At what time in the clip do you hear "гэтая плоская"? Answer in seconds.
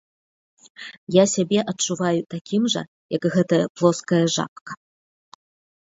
3.35-4.23